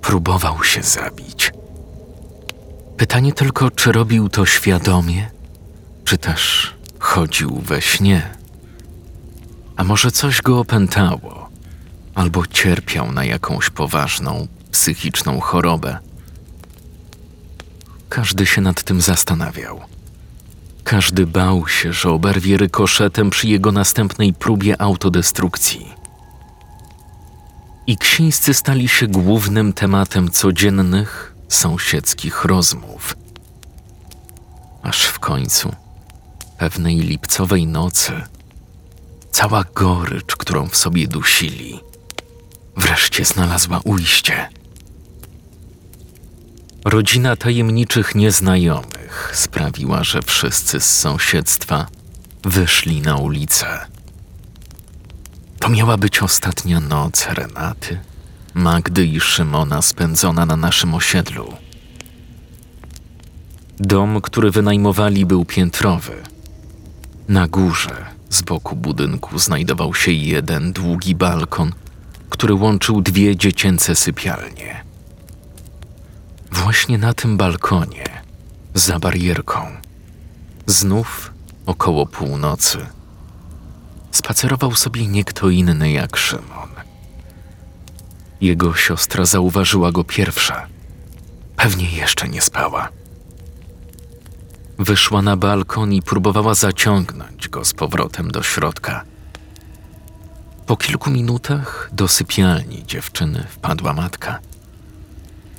[0.00, 1.52] próbował się zabić.
[2.96, 5.30] Pytanie tylko, czy robił to świadomie,
[6.04, 8.30] czy też chodził we śnie.
[9.76, 11.48] A może coś go opętało,
[12.14, 15.98] albo cierpiał na jakąś poważną psychiczną chorobę.
[18.08, 19.80] Każdy się nad tym zastanawiał.
[20.84, 25.94] Każdy bał się, że oberwie rykoszetem przy jego następnej próbie autodestrukcji.
[27.86, 33.16] I ksińscy stali się głównym tematem codziennych, sąsiedzkich rozmów.
[34.82, 35.74] Aż w końcu,
[36.58, 38.12] pewnej lipcowej nocy,
[39.32, 41.80] cała gorycz, którą w sobie dusili,
[42.76, 44.48] wreszcie znalazła ujście.
[46.84, 51.86] Rodzina tajemniczych nieznajomych sprawiła, że wszyscy z sąsiedztwa
[52.42, 53.86] wyszli na ulicę.
[55.58, 58.00] To miała być ostatnia noc Renaty,
[58.54, 61.52] Magdy i Szymona spędzona na naszym osiedlu.
[63.78, 66.12] Dom, który wynajmowali, był piętrowy.
[67.28, 71.72] Na górze, z boku budynku, znajdował się jeden długi balkon,
[72.30, 74.84] który łączył dwie dziecięce sypialnie.
[76.52, 78.04] Właśnie na tym balkonie,
[78.74, 79.66] za barierką,
[80.66, 81.32] znów
[81.66, 82.78] około północy,
[84.10, 86.73] spacerował sobie nie kto inny jak Szymon.
[88.44, 90.66] Jego siostra zauważyła go pierwsza.
[91.56, 92.88] Pewnie jeszcze nie spała.
[94.78, 99.04] Wyszła na balkon i próbowała zaciągnąć go z powrotem do środka.
[100.66, 104.38] Po kilku minutach do sypialni dziewczyny wpadła matka.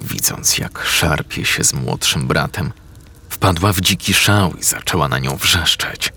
[0.02, 2.72] Widząc, jak szarpie się z młodszym bratem,
[3.30, 6.14] Wpadła w dziki szał i zaczęła na nią wrzeszczeć.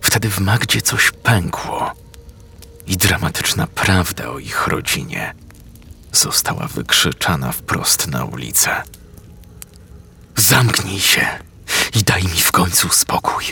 [0.00, 1.99] Wtedy w Magdzie coś pękło
[2.90, 5.34] i dramatyczna prawda o ich rodzinie
[6.12, 8.82] została wykrzyczana wprost na ulicę.
[10.36, 11.26] Zamknij się
[11.94, 13.44] i daj mi w końcu spokój.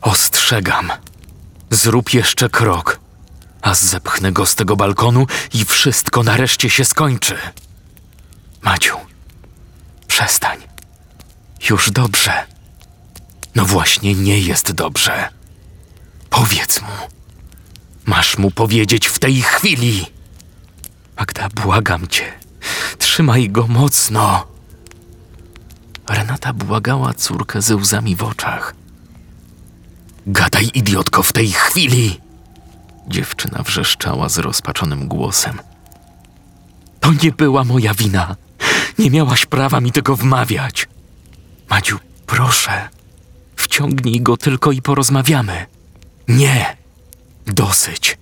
[0.00, 0.92] Ostrzegam.
[1.70, 3.00] Zrób jeszcze krok,
[3.62, 7.38] a zepchnę go z tego balkonu i wszystko nareszcie się skończy.
[8.62, 8.96] Maciu,
[10.06, 10.58] przestań.
[11.70, 12.46] Już dobrze.
[13.54, 15.28] No właśnie, nie jest dobrze.
[16.30, 17.21] Powiedz mu.
[18.06, 20.06] Masz mu powiedzieć w tej chwili.
[21.18, 22.32] Magda, błagam cię.
[22.98, 24.46] Trzymaj go mocno.
[26.08, 28.74] Renata błagała córkę ze łzami w oczach.
[30.26, 32.20] Gadaj, idiotko, w tej chwili!
[33.08, 35.58] Dziewczyna wrzeszczała zrozpaczonym głosem.
[37.00, 38.36] To nie była moja wina.
[38.98, 40.88] Nie miałaś prawa mi tego wmawiać.
[41.70, 42.88] Madziu, proszę,
[43.56, 45.66] wciągnij go tylko i porozmawiamy.
[46.28, 46.76] Nie,
[47.46, 48.18] dosyć.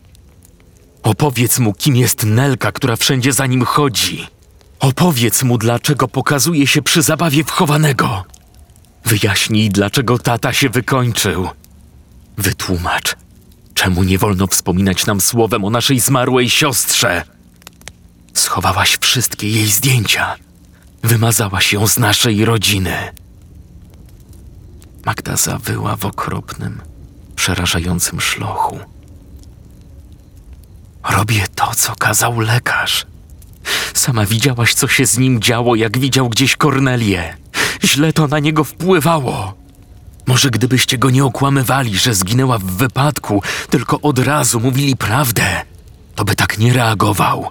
[1.02, 4.26] Opowiedz mu, kim jest Nelka, która wszędzie za nim chodzi.
[4.80, 8.24] Opowiedz mu, dlaczego pokazuje się przy zabawie wchowanego.
[9.04, 11.48] Wyjaśnij, dlaczego tata się wykończył.
[12.38, 13.16] Wytłumacz,
[13.74, 17.22] czemu nie wolno wspominać nam słowem o naszej zmarłej siostrze.
[18.34, 20.36] Schowałaś wszystkie jej zdjęcia.
[21.02, 22.96] Wymazałaś ją z naszej rodziny.
[25.04, 26.80] Magda zawyła w okropnym,
[27.36, 28.78] przerażającym szlochu.
[31.08, 33.06] Robię to, co kazał lekarz.
[33.94, 37.36] Sama widziałaś, co się z nim działo, jak widział gdzieś Kornelię.
[37.84, 39.54] Źle to na niego wpływało.
[40.26, 45.62] Może gdybyście go nie okłamywali, że zginęła w wypadku, tylko od razu mówili prawdę,
[46.14, 47.50] to by tak nie reagował.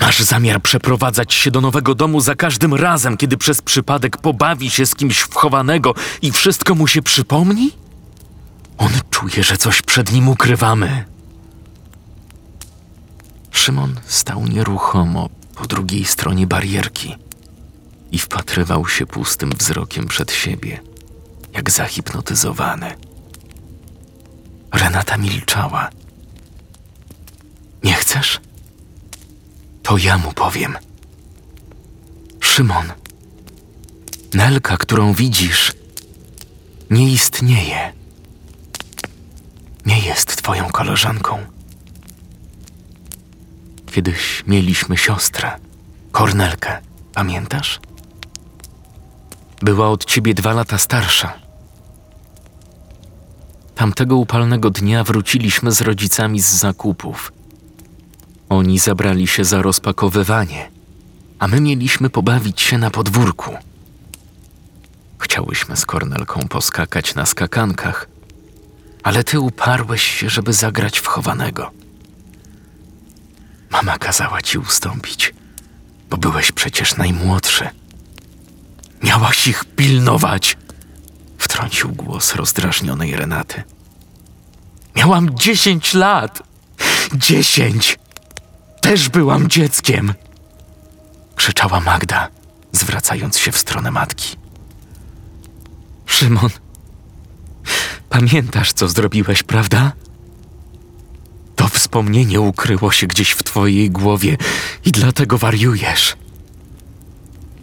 [0.00, 4.86] Masz zamiar przeprowadzać się do nowego domu za każdym razem, kiedy przez przypadek pobawi się
[4.86, 7.70] z kimś wchowanego i wszystko mu się przypomni?
[8.78, 11.04] On czuje, że coś przed nim ukrywamy.
[13.52, 17.16] Szymon stał nieruchomo po drugiej stronie barierki
[18.12, 20.80] i wpatrywał się pustym wzrokiem przed siebie,
[21.52, 22.94] jak zahipnotyzowany.
[24.72, 25.90] Renata milczała.
[27.82, 28.40] Nie chcesz?
[29.82, 30.76] To ja mu powiem.
[32.40, 32.92] Szymon,
[34.34, 35.72] Nelka, którą widzisz,
[36.90, 37.92] nie istnieje.
[39.86, 41.51] Nie jest twoją koleżanką.
[43.92, 45.50] Kiedyś mieliśmy siostrę,
[46.12, 46.78] Kornelkę,
[47.14, 47.80] pamiętasz?
[49.62, 51.32] Była od ciebie dwa lata starsza.
[53.74, 57.32] Tamtego upalnego dnia wróciliśmy z rodzicami z zakupów.
[58.48, 60.70] Oni zabrali się za rozpakowywanie,
[61.38, 63.54] a my mieliśmy pobawić się na podwórku.
[65.18, 68.08] Chciałyśmy z Kornelką poskakać na skakankach,
[69.02, 71.81] ale ty uparłeś się, żeby zagrać w chowanego.
[73.72, 75.34] Mama kazała ci ustąpić,
[76.10, 77.68] bo byłeś przecież najmłodszy.
[79.02, 80.56] Miałaś ich pilnować,
[81.38, 83.62] wtrącił głos rozdrażnionej Renaty.
[84.96, 86.42] Miałam dziesięć lat.
[87.14, 87.98] Dziesięć!
[88.80, 90.14] Też byłam dzieckiem!
[91.36, 92.28] Krzyczała Magda,
[92.72, 94.36] zwracając się w stronę matki.
[96.06, 96.50] Szymon,
[98.08, 99.92] pamiętasz, co zrobiłeś, prawda?
[101.92, 104.36] Wspomnienie ukryło się gdzieś w twojej głowie
[104.84, 106.16] i dlatego wariujesz.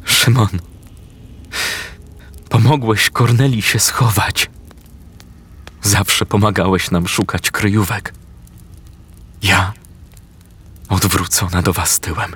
[0.03, 0.59] Szymon,
[2.49, 4.49] pomogłeś Korneli się schować.
[5.81, 8.13] Zawsze pomagałeś nam szukać kryjówek.
[9.41, 9.73] Ja,
[10.89, 12.35] odwrócona do was tyłem,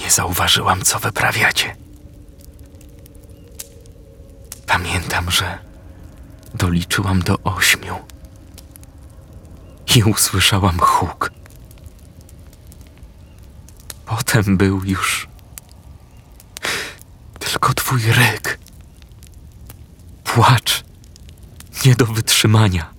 [0.00, 1.76] nie zauważyłam, co wyprawiacie.
[4.66, 5.58] Pamiętam, że
[6.54, 7.96] doliczyłam do ośmiu
[9.96, 11.30] i usłyszałam huk.
[14.06, 15.28] Potem był już
[17.38, 18.58] tylko twój ryk.
[20.24, 20.84] Płacz
[21.84, 22.94] nie do wytrzymania.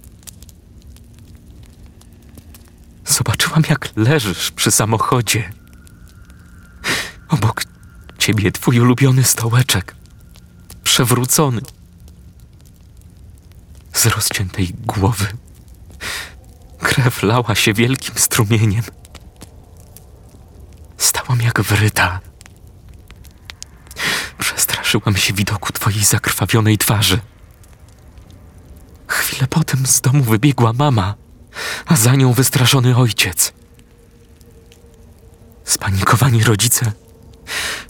[3.06, 5.54] Zobaczyłam, jak leżysz przy samochodzie.
[7.30, 7.64] Obok
[8.18, 9.96] ciebie twój ulubiony stołeczek,
[10.84, 11.62] przewrócony.
[13.94, 15.28] Z rozciętej głowy
[16.80, 18.84] krew lała się wielkim strumieniem.
[20.98, 22.20] Stałam jak wryta.
[24.38, 27.20] Przestraszyłam się widoku twojej zakrwawionej twarzy.
[29.08, 31.16] Chwilę potem z domu wybiegła mama,
[31.86, 33.54] a za nią wystraszony ojciec.
[35.64, 36.92] Spanikowani rodzice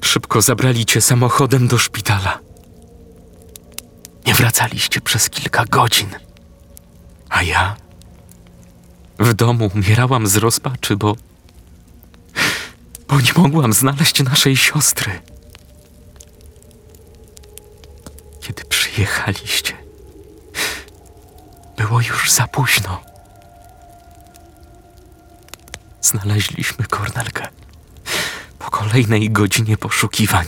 [0.02, 2.40] szybko zabrali cię samochodem do szpitala.
[4.26, 6.10] Nie wracaliście przez kilka godzin.
[7.30, 7.76] A ja
[9.20, 11.16] w domu umierałam z rozpaczy, bo.
[13.08, 15.22] bo nie mogłam znaleźć naszej siostry.
[18.42, 19.74] Kiedy przyjechaliście,
[21.78, 23.02] było już za późno.
[26.02, 27.48] Znaleźliśmy Kornelkę
[28.60, 30.46] po kolejnej godzinie poszukiwań.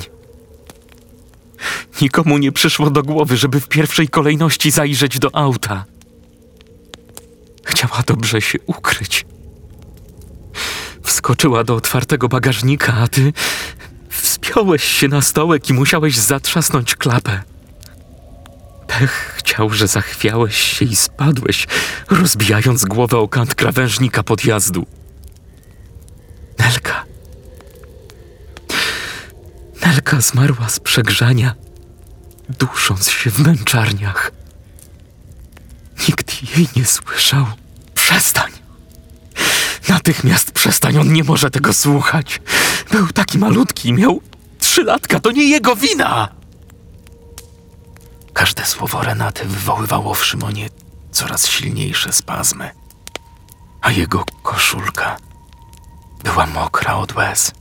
[2.01, 5.86] Nikomu nie przyszło do głowy, żeby w pierwszej kolejności zajrzeć do auta.
[7.66, 9.26] Chciała dobrze się ukryć.
[11.03, 13.34] Wskoczyła do otwartego bagażnika, a ty
[14.09, 17.41] wspiąłeś się na stołek i musiałeś zatrzasnąć klapę.
[18.88, 21.68] Pech chciał, że zachwiałeś się i spadłeś,
[22.09, 24.86] rozbijając głowę o kant krawężnika podjazdu.
[26.59, 27.05] Nelka.
[29.86, 31.55] Nelka zmarła z przegrzania,
[32.59, 34.32] dusząc się w męczarniach.
[36.41, 37.45] Jej nie słyszał.
[37.93, 38.51] Przestań!
[39.89, 42.41] Natychmiast przestań, on nie może tego słuchać.
[42.91, 44.21] Był taki malutki, miał
[44.59, 46.29] trzy latka, to nie jego wina!
[48.33, 50.69] Każde słowo Renaty wywoływało w Szymonie
[51.11, 52.71] coraz silniejsze spazmy,
[53.81, 55.17] a jego koszulka
[56.23, 57.51] była mokra od łez.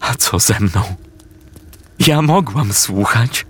[0.00, 0.96] A co ze mną?
[1.98, 3.46] Ja mogłam słuchać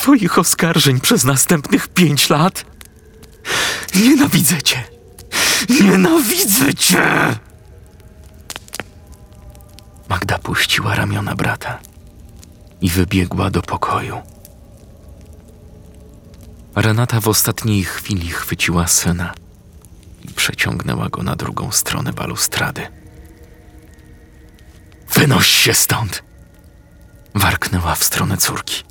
[0.00, 2.64] twoich oskarżeń przez następnych pięć lat?
[3.94, 4.84] Nienawidzę cię!
[5.68, 7.38] Nienawidzę cię!
[10.08, 11.78] Magda puściła ramiona brata
[12.80, 14.22] i wybiegła do pokoju.
[16.74, 19.34] Renata w ostatniej chwili chwyciła syna
[20.24, 22.86] i przeciągnęła go na drugą stronę balustrady.
[25.14, 26.22] Wynoś się stąd!
[27.34, 28.89] Warknęła w stronę córki.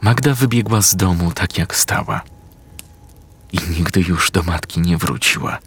[0.00, 2.20] Magda wybiegła z domu tak jak stała
[3.52, 5.58] i nigdy już do matki nie wróciła.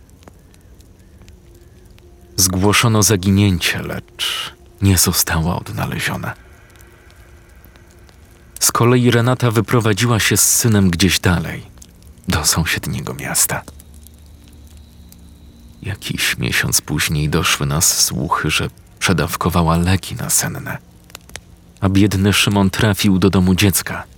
[2.38, 6.34] Zgłoszono zaginięcie, lecz nie została odnaleziona.
[8.60, 11.64] Z kolei Renata wyprowadziła się z synem gdzieś dalej,
[12.28, 13.62] do sąsiedniego miasta.
[15.82, 18.70] Jakiś miesiąc później doszły nas słuchy, że
[19.00, 20.78] przedawkowała leki nasenne,
[21.82, 24.13] a biedny Szymon trafił do domu dziecka.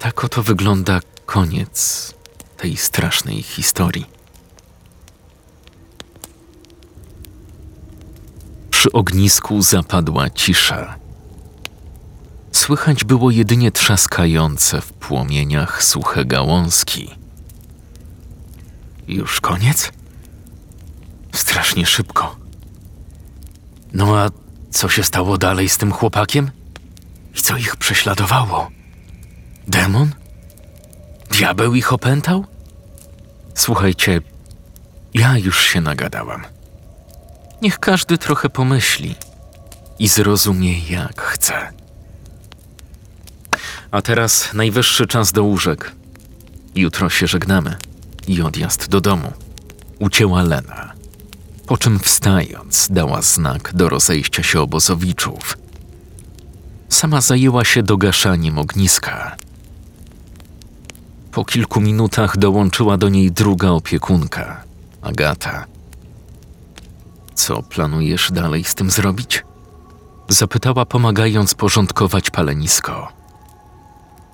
[0.00, 2.14] Tak oto wygląda koniec
[2.56, 4.06] tej strasznej historii.
[8.70, 10.96] Przy ognisku zapadła cisza.
[12.52, 17.10] Słychać było jedynie trzaskające w płomieniach suche gałązki.
[19.08, 19.92] Już koniec?
[21.32, 22.36] Strasznie szybko.
[23.92, 24.30] No a
[24.70, 26.50] co się stało dalej z tym chłopakiem?
[27.34, 28.79] I co ich prześladowało?
[29.68, 30.10] Demon?
[31.30, 32.44] Diabeł ich opętał?
[33.54, 34.20] Słuchajcie,
[35.14, 36.44] ja już się nagadałam.
[37.62, 39.14] Niech każdy trochę pomyśli
[39.98, 41.72] i zrozumie, jak chce.
[43.90, 45.92] A teraz najwyższy czas do łóżek.
[46.74, 47.76] Jutro się żegnamy
[48.28, 49.32] i odjazd do domu.
[49.98, 50.92] Ucięła Lena,
[51.66, 55.58] po czym wstając dała znak do rozejścia się obozowiczów.
[56.88, 59.36] Sama zajęła się dogaszaniem ogniska.
[61.32, 64.64] Po kilku minutach dołączyła do niej druga opiekunka,
[65.02, 65.66] Agata.
[67.34, 69.44] Co planujesz dalej z tym zrobić?
[70.28, 73.12] Zapytała, pomagając porządkować palenisko.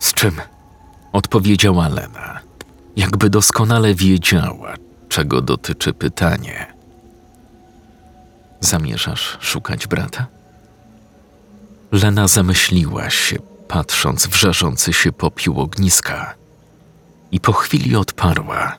[0.01, 0.40] Z czym?
[1.12, 2.40] Odpowiedziała Lena,
[2.97, 4.74] jakby doskonale wiedziała,
[5.09, 6.66] czego dotyczy pytanie.
[8.61, 10.26] Zamierzasz szukać brata?
[11.92, 13.36] Lena zamyśliła się,
[13.68, 16.34] patrząc w żarzący się popiół ogniska
[17.32, 18.78] i po chwili odparła: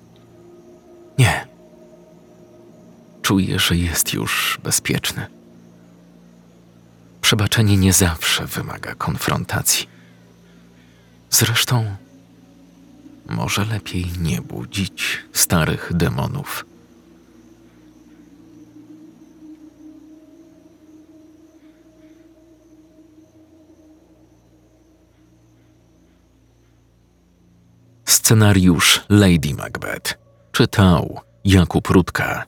[1.18, 1.48] Nie.
[3.22, 5.28] Czuję, że jest już bezpieczny.
[7.22, 9.88] Przebaczenie nie zawsze wymaga konfrontacji.
[11.30, 11.96] Zresztą,
[13.30, 16.66] może lepiej nie budzić starych demonów.
[28.08, 30.18] Scenariusz Lady Macbeth
[30.52, 32.44] czytał Jakub Rutka.